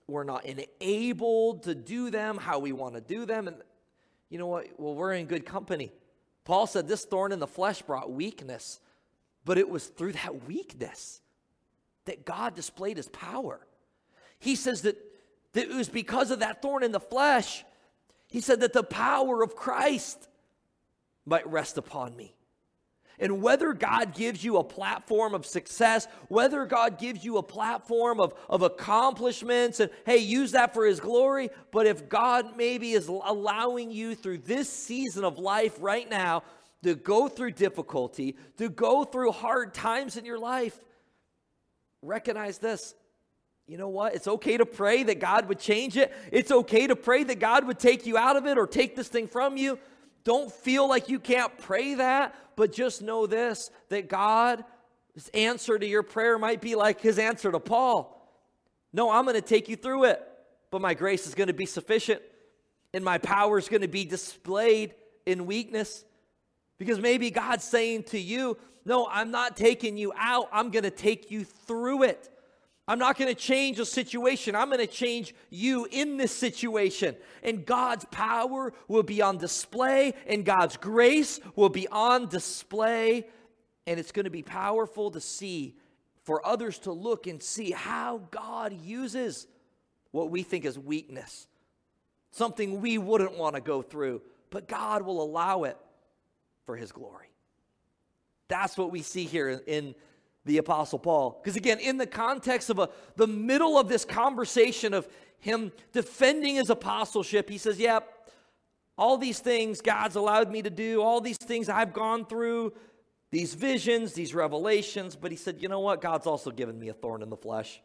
[0.08, 3.56] we're not enabled to do them how we want to do them and
[4.32, 4.68] you know what?
[4.78, 5.92] Well, we're in good company.
[6.46, 8.80] Paul said this thorn in the flesh brought weakness,
[9.46, 11.22] but it was through that weakness
[12.06, 13.60] that God displayed his power.
[14.40, 14.98] He says that,
[15.54, 17.66] that it was because of that thorn in the flesh.
[18.30, 20.30] He said that the power of Christ
[21.26, 22.34] might rest upon me.
[23.22, 28.20] And whether God gives you a platform of success, whether God gives you a platform
[28.20, 33.08] of, of accomplishments, and hey, use that for His glory, but if God maybe is
[33.08, 36.42] allowing you through this season of life right now
[36.82, 40.76] to go through difficulty, to go through hard times in your life,
[42.02, 42.96] recognize this.
[43.68, 44.16] You know what?
[44.16, 46.12] It's okay to pray that God would change it.
[46.32, 49.08] It's okay to pray that God would take you out of it or take this
[49.08, 49.78] thing from you.
[50.24, 54.62] Don't feel like you can't pray that, but just know this that God's
[55.34, 58.32] answer to your prayer might be like his answer to Paul.
[58.94, 60.22] No, I'm going to take you through it,
[60.70, 62.22] but my grace is going to be sufficient
[62.94, 64.94] and my power is going to be displayed
[65.26, 66.06] in weakness.
[66.78, 70.92] Because maybe God's saying to you, No, I'm not taking you out, I'm going to
[70.92, 72.30] take you through it.
[72.88, 74.56] I'm not going to change a situation.
[74.56, 77.16] I'm going to change you in this situation.
[77.44, 83.28] And God's power will be on display, and God's grace will be on display.
[83.88, 85.78] And it's going to be powerful to see,
[86.24, 89.48] for others to look and see how God uses
[90.12, 91.48] what we think is weakness,
[92.32, 95.78] something we wouldn't want to go through, but God will allow it
[96.66, 97.32] for His glory.
[98.50, 99.96] That's what we see here in
[100.46, 101.40] the Apostle Paul.
[101.42, 105.08] Because again, in the context of a, the middle of this conversation of
[105.40, 108.34] him defending his apostleship, he says, Yep, yeah,
[108.98, 112.74] all these things God's allowed me to do, all these things I've gone through,
[113.32, 115.16] these visions, these revelations.
[115.16, 116.02] But he said, You know what?
[116.02, 117.82] God's also given me a thorn in the flesh.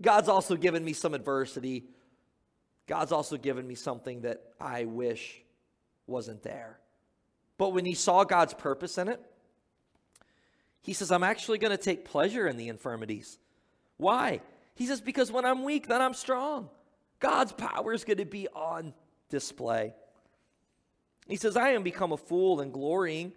[0.00, 1.84] God's also given me some adversity.
[2.86, 5.42] God's also given me something that I wish
[6.06, 6.78] wasn't there.
[7.58, 9.20] But when he saw God's purpose in it,
[10.82, 13.38] He says, I'm actually going to take pleasure in the infirmities.
[13.96, 14.40] Why?
[14.74, 16.70] He says, because when I'm weak, then I'm strong.
[17.18, 18.94] God's power is going to be on
[19.28, 19.94] display.
[21.28, 23.32] He says, I am become a fool and glorying.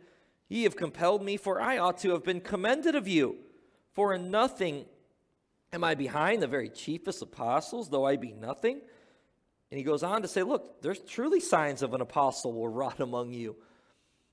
[0.48, 3.38] Ye have compelled me, for I ought to have been commended of you.
[3.92, 4.86] For in nothing
[5.72, 8.82] am I behind the very chiefest apostles, though I be nothing.
[9.70, 13.00] And he goes on to say, Look, there's truly signs of an apostle will rot
[13.00, 13.56] among you.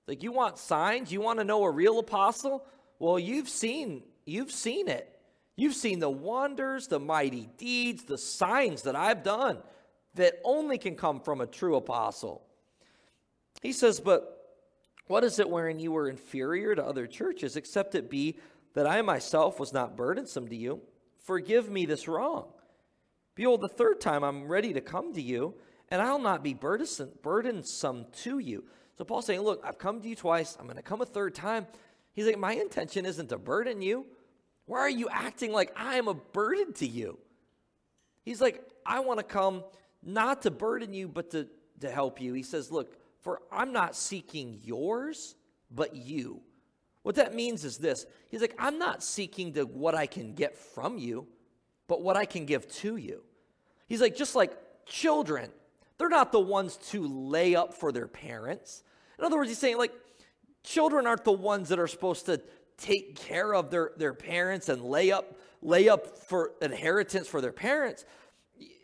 [0.06, 1.12] Like you want signs?
[1.12, 2.66] You want to know a real apostle?
[3.00, 5.18] Well, you've seen, you've seen it.
[5.56, 9.58] You've seen the wonders, the mighty deeds, the signs that I've done
[10.14, 12.42] that only can come from a true apostle.
[13.62, 14.36] He says, But
[15.06, 18.38] what is it wherein you were inferior to other churches, except it be
[18.74, 20.80] that I myself was not burdensome to you?
[21.24, 22.48] Forgive me this wrong.
[23.34, 25.54] Behold, the third time I'm ready to come to you,
[25.88, 28.64] and I'll not be burdensome, to you.
[28.98, 30.56] So Paul's saying, Look, I've come to you twice.
[30.58, 31.66] I'm going to come a third time.
[32.20, 34.04] He's like, My intention isn't to burden you.
[34.66, 37.18] Why are you acting like I am a burden to you?
[38.26, 39.64] He's like, I want to come
[40.02, 41.48] not to burden you, but to,
[41.80, 42.34] to help you.
[42.34, 45.34] He says, Look, for I'm not seeking yours,
[45.70, 46.42] but you.
[47.04, 50.58] What that means is this He's like, I'm not seeking to what I can get
[50.58, 51.26] from you,
[51.88, 53.22] but what I can give to you.
[53.88, 54.52] He's like, just like
[54.84, 55.48] children,
[55.96, 58.82] they're not the ones to lay up for their parents.
[59.18, 59.94] In other words, he's saying, like,
[60.62, 62.40] children aren't the ones that are supposed to
[62.76, 67.52] take care of their, their parents and lay up, lay up for inheritance for their
[67.52, 68.04] parents.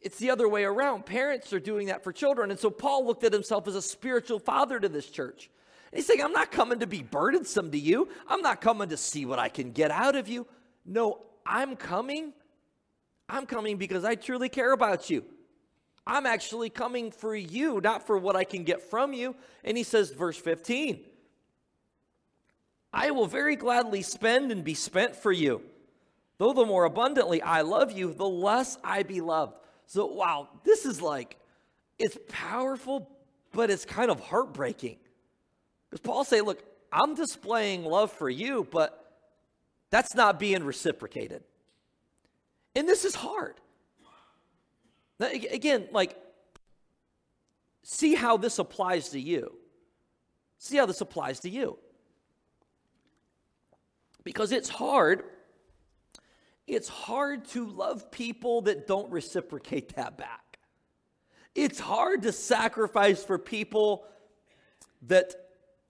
[0.03, 1.07] It's the other way around.
[1.07, 2.51] Parents are doing that for children.
[2.51, 5.51] And so Paul looked at himself as a spiritual father to this church.
[5.91, 8.09] And he's saying, I'm not coming to be burdensome to you.
[8.29, 10.47] I'm not coming to see what I can get out of you.
[10.85, 12.33] No, I'm coming.
[13.29, 15.25] I'm coming because I truly care about you.
[16.07, 19.35] I'm actually coming for you, not for what I can get from you.
[19.65, 21.01] And he says, verse 15,
[22.97, 25.61] I will very gladly spend and be spent for you.
[26.39, 29.55] Though the more abundantly I love you, the less I be loved.
[29.87, 31.37] So, wow, this is like,
[31.99, 33.11] it's powerful,
[33.53, 34.97] but it's kind of heartbreaking.
[35.91, 39.13] Because Paul say, look, I'm displaying love for you, but
[39.91, 41.45] that's not being reciprocated.
[42.75, 43.57] And this is hard.
[45.21, 46.17] Now, again, like,
[47.83, 49.55] see how this applies to you.
[50.59, 51.79] See how this applies to you.
[54.27, 55.23] Because it's hard.
[56.67, 60.59] It's hard to love people that don't reciprocate that back.
[61.55, 64.05] It's hard to sacrifice for people
[65.03, 65.33] that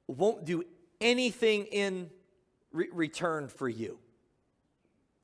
[0.07, 0.65] won't do
[1.01, 2.11] anything in
[2.73, 3.99] re- return for you.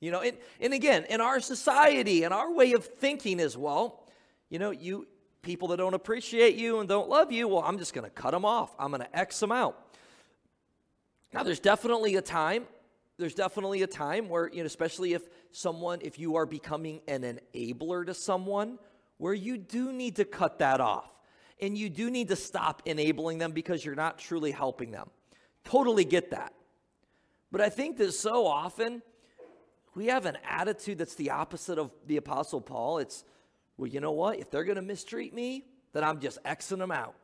[0.00, 4.06] You know, and, and again, in our society and our way of thinking as well,
[4.48, 5.06] you know, you
[5.42, 8.30] people that don't appreciate you and don't love you, well, I'm just going to cut
[8.30, 8.74] them off.
[8.78, 9.76] I'm going to X them out.
[11.34, 12.64] Now, there's definitely a time,
[13.18, 17.40] there's definitely a time where, you know, especially if someone, if you are becoming an
[17.54, 18.78] enabler to someone,
[19.18, 21.12] where you do need to cut that off.
[21.60, 25.10] And you do need to stop enabling them because you're not truly helping them.
[25.64, 26.54] Totally get that.
[27.52, 29.02] But I think that so often
[29.94, 32.98] we have an attitude that's the opposite of the Apostle Paul.
[32.98, 33.24] It's,
[33.76, 34.40] well, you know what?
[34.40, 37.14] If they're going to mistreat me, then I'm just Xing them out.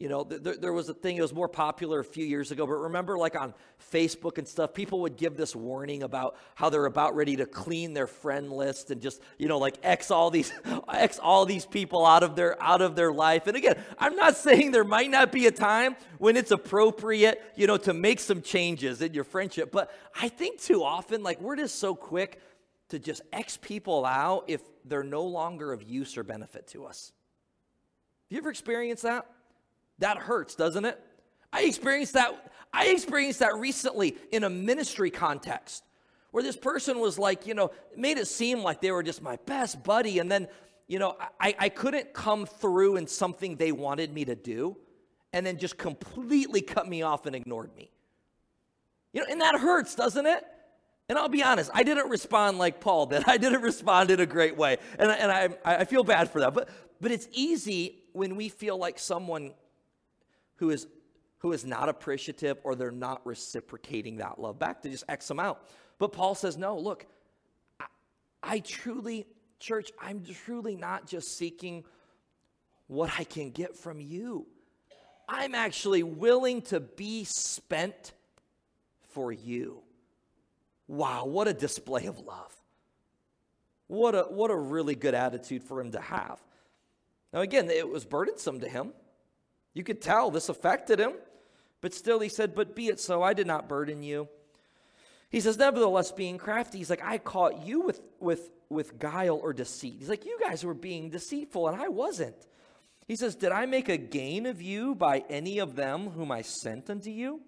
[0.00, 2.66] You know, there, there was a thing, it was more popular a few years ago,
[2.66, 3.52] but remember, like on
[3.92, 7.92] Facebook and stuff, people would give this warning about how they're about ready to clean
[7.92, 10.54] their friend list and just, you know, like X all these,
[10.88, 13.46] X all these people out of their, out of their life.
[13.46, 17.66] And again, I'm not saying there might not be a time when it's appropriate, you
[17.66, 21.56] know, to make some changes in your friendship, but I think too often, like, we're
[21.56, 22.40] just so quick
[22.88, 27.12] to just X people out if they're no longer of use or benefit to us.
[28.30, 29.26] Have you ever experienced that?
[30.00, 31.00] That hurts, doesn't it?
[31.52, 35.84] I experienced that I experienced that recently in a ministry context
[36.30, 39.36] where this person was like, you know, made it seem like they were just my
[39.46, 40.18] best buddy.
[40.20, 40.46] And then,
[40.86, 44.76] you know, I, I couldn't come through in something they wanted me to do
[45.32, 47.90] and then just completely cut me off and ignored me.
[49.12, 50.44] You know, and that hurts, doesn't it?
[51.08, 53.24] And I'll be honest, I didn't respond like Paul did.
[53.26, 54.76] I didn't respond in a great way.
[54.96, 56.54] And, and I, I feel bad for that.
[56.54, 56.68] But,
[57.00, 59.52] but it's easy when we feel like someone
[60.60, 60.86] who is
[61.38, 65.40] who is not appreciative or they're not reciprocating that love back to just X them
[65.40, 65.66] out.
[65.98, 67.06] But Paul says, no, look,
[67.80, 67.86] I,
[68.42, 69.26] I truly,
[69.58, 71.84] church, I'm truly not just seeking
[72.88, 74.46] what I can get from you.
[75.28, 78.12] I'm actually willing to be spent
[79.14, 79.80] for you.
[80.88, 82.54] Wow, what a display of love.
[83.86, 86.38] What a, what a really good attitude for him to have.
[87.32, 88.92] Now, again, it was burdensome to him.
[89.74, 91.12] You could tell this affected him.
[91.80, 94.28] But still, he said, But be it so, I did not burden you.
[95.30, 99.52] He says, nevertheless, being crafty, he's like, I caught you with, with, with guile or
[99.52, 99.96] deceit.
[100.00, 102.34] He's like, you guys were being deceitful, and I wasn't.
[103.06, 106.42] He says, Did I make a gain of you by any of them whom I
[106.42, 107.40] sent unto you?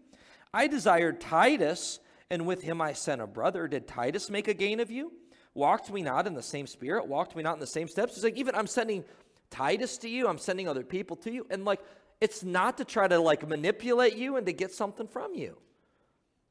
[0.54, 1.98] I desired Titus,
[2.30, 3.66] and with him I sent a brother.
[3.66, 5.12] Did Titus make a gain of you?
[5.54, 7.06] Walked we not in the same spirit?
[7.06, 8.14] Walked we not in the same steps?
[8.14, 9.04] He's like, even I'm sending
[9.50, 11.46] Titus to you, I'm sending other people to you.
[11.50, 11.80] And like,
[12.22, 15.58] it's not to try to like manipulate you and to get something from you.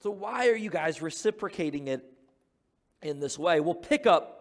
[0.03, 2.03] So why are you guys reciprocating it
[3.01, 3.61] in this way?
[3.61, 4.38] We'll pick up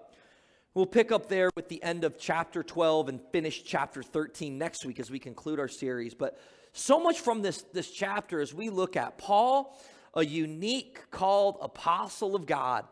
[0.72, 4.86] We'll pick up there with the end of chapter 12 and finish chapter 13 next
[4.86, 6.14] week as we conclude our series.
[6.14, 6.38] But
[6.72, 9.76] so much from this, this chapter as we look at Paul,
[10.14, 12.84] a unique called apostle of God.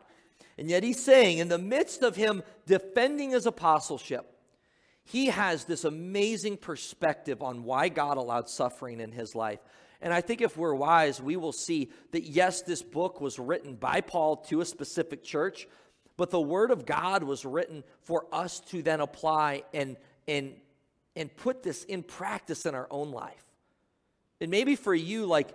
[0.57, 4.38] And yet he's saying, in the midst of him defending his apostleship,
[5.09, 9.57] he has this amazing perspective on why God allowed suffering in his life.
[10.01, 13.73] And I think if we're wise, we will see that yes, this book was written
[13.73, 15.67] by Paul to a specific church,
[16.15, 19.97] but the word of God was written for us to then apply and
[20.27, 20.53] and
[21.15, 23.43] and put this in practice in our own life.
[24.39, 25.49] And maybe for you like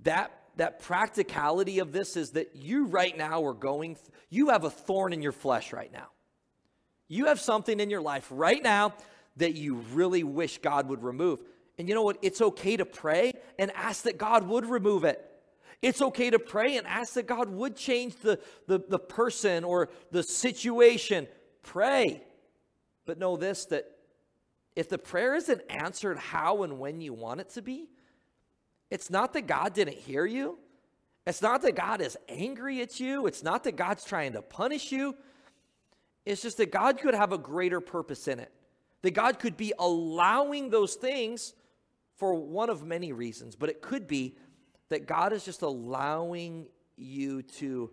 [0.00, 3.96] that that practicality of this is that you right now are going
[4.28, 6.08] you have a thorn in your flesh right now.
[7.12, 8.94] You have something in your life right now
[9.36, 11.42] that you really wish God would remove.
[11.76, 12.16] And you know what?
[12.22, 15.22] It's okay to pray and ask that God would remove it.
[15.82, 19.90] It's okay to pray and ask that God would change the, the, the person or
[20.10, 21.28] the situation.
[21.62, 22.22] Pray.
[23.04, 23.90] But know this that
[24.74, 27.90] if the prayer isn't answered how and when you want it to be,
[28.90, 30.58] it's not that God didn't hear you.
[31.26, 33.26] It's not that God is angry at you.
[33.26, 35.14] It's not that God's trying to punish you.
[36.24, 38.52] It's just that God could have a greater purpose in it.
[39.02, 41.54] That God could be allowing those things
[42.16, 44.36] for one of many reasons, but it could be
[44.90, 46.66] that God is just allowing
[46.96, 47.90] you to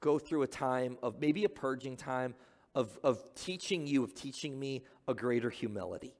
[0.00, 2.34] go through a time of maybe a purging time
[2.74, 6.14] of, of teaching you, of teaching me a greater humility.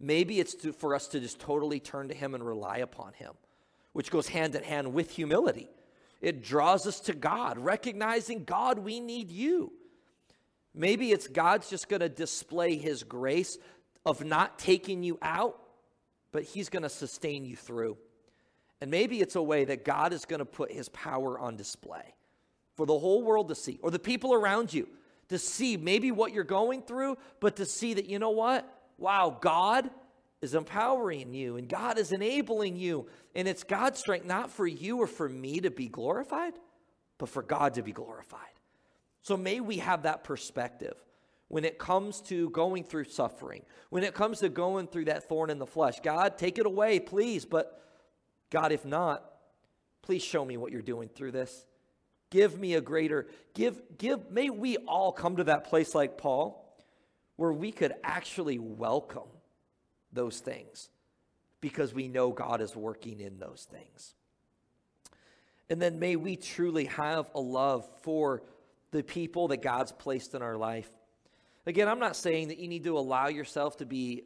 [0.00, 3.32] Maybe it's to, for us to just totally turn to Him and rely upon Him,
[3.92, 5.68] which goes hand in hand with humility.
[6.20, 9.72] It draws us to God, recognizing, God, we need you.
[10.74, 13.58] Maybe it's God's just going to display His grace
[14.04, 15.60] of not taking you out,
[16.32, 17.96] but He's going to sustain you through.
[18.82, 22.16] And maybe it's a way that God is going to put his power on display
[22.74, 24.88] for the whole world to see, or the people around you
[25.28, 28.68] to see maybe what you're going through, but to see that, you know what?
[28.98, 29.88] Wow, God
[30.40, 33.06] is empowering you and God is enabling you.
[33.36, 36.54] And it's God's strength, not for you or for me to be glorified,
[37.18, 38.40] but for God to be glorified.
[39.22, 40.96] So may we have that perspective
[41.48, 45.50] when it comes to going through suffering, when it comes to going through that thorn
[45.50, 46.00] in the flesh.
[46.02, 47.80] God, take it away, please, but
[48.50, 49.24] God, if not,
[50.02, 51.64] please show me what you're doing through this.
[52.30, 56.58] Give me a greater, give, give, may we all come to that place like Paul
[57.36, 59.28] where we could actually welcome
[60.12, 60.88] those things
[61.60, 64.14] because we know God is working in those things.
[65.68, 68.42] And then may we truly have a love for
[68.92, 70.88] the people that God's placed in our life.
[71.66, 74.24] Again, I'm not saying that you need to allow yourself to be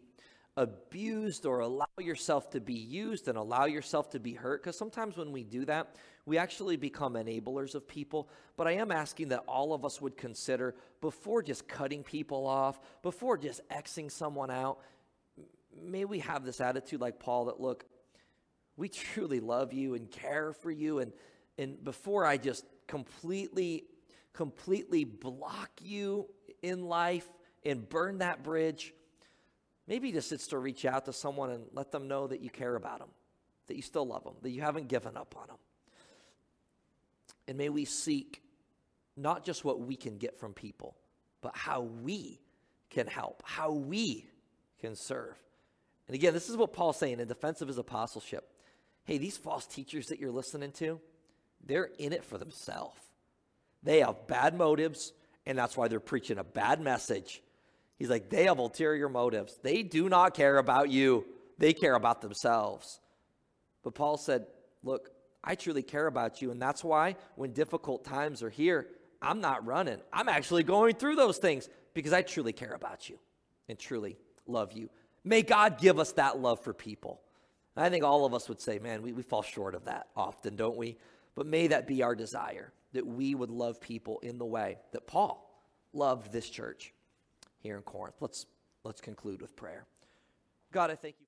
[0.57, 4.63] abused or allow yourself to be used and allow yourself to be hurt.
[4.63, 8.29] Because sometimes when we do that, we actually become enablers of people.
[8.57, 12.81] But I am asking that all of us would consider before just cutting people off,
[13.03, 14.79] before just Xing someone out,
[15.81, 17.85] may we have this attitude like Paul that, look,
[18.79, 21.01] we truly love you and care for you.
[21.01, 21.13] And,
[21.59, 23.85] and before I just completely,
[24.37, 26.29] completely block you
[26.63, 27.27] in life
[27.65, 28.93] and burn that bridge,
[29.87, 32.75] Maybe just it's to reach out to someone and let them know that you care
[32.75, 33.11] about them,
[33.69, 35.57] that you still love them, that you haven't given up on them.
[37.47, 38.43] And may we seek
[39.17, 40.97] not just what we can get from people,
[41.41, 42.41] but how we
[42.91, 44.29] can help, how we
[44.81, 45.37] can serve.
[46.09, 48.51] And again, this is what Paul's saying in defense of his apostleship.
[49.05, 51.01] Hey, these false teachers that you're listening to,
[51.65, 53.01] they're in it for themselves.
[53.87, 55.15] They have bad motives,
[55.47, 57.41] and that's why they're preaching a bad message
[57.99, 59.59] He's like, they have ulterior motives.
[59.63, 61.27] They do not care about you,
[61.59, 63.01] they care about themselves.
[63.83, 64.47] But Paul said,
[64.83, 65.11] Look,
[65.43, 66.51] I truly care about you.
[66.51, 68.87] And that's why when difficult times are here,
[69.21, 69.99] I'm not running.
[70.13, 73.19] I'm actually going through those things because I truly care about you
[73.69, 74.17] and truly
[74.47, 74.91] love you.
[75.25, 77.21] May God give us that love for people.
[77.77, 80.57] I think all of us would say, man, we, we fall short of that often,
[80.57, 80.97] don't we?
[81.35, 85.07] But may that be our desire that we would love people in the way that
[85.07, 85.43] Paul
[85.93, 86.93] loved this church
[87.59, 88.17] here in Corinth.
[88.21, 88.47] Let's,
[88.85, 89.85] let's conclude with prayer.
[90.73, 91.26] God, I thank you.